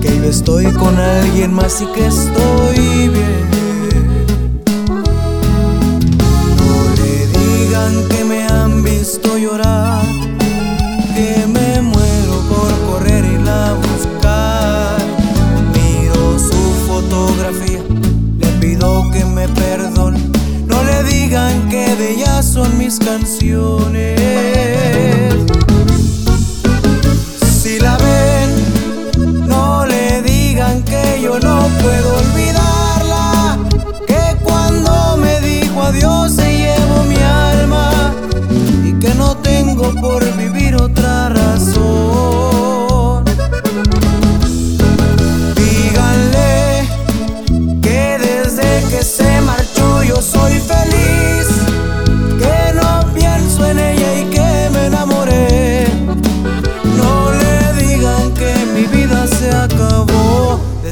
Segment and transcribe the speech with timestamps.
[0.00, 3.48] que yo estoy con alguien más y que estoy bien.
[6.56, 10.02] No le digan que me han visto llorar,
[11.14, 14.98] que me muero por correr y la buscar.
[15.74, 17.82] Miro su fotografía,
[18.38, 20.20] le pido que me perdone.
[20.66, 23.87] No le digan que de ella son mis canciones.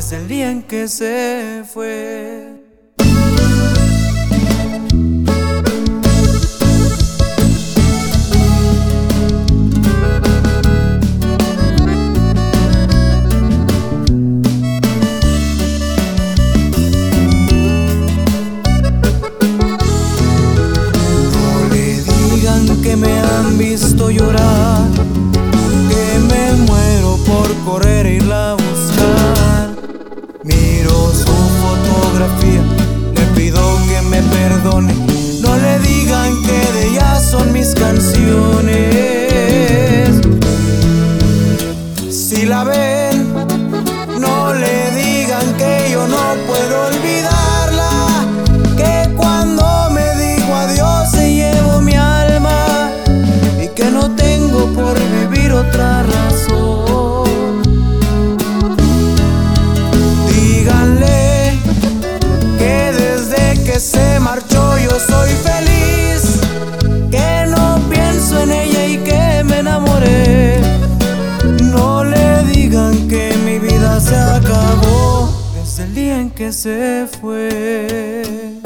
[0.09, 2.63] Desde el día en que se fue.
[22.33, 24.89] Digan que me han visto llorar,
[25.89, 28.66] que me muero por correr e irla
[63.77, 66.41] que se marchó yo soy feliz.
[67.11, 70.59] Que no pienso en ella y que me enamoré.
[71.63, 78.66] No le digan que mi vida se acabó desde el día en que se fue.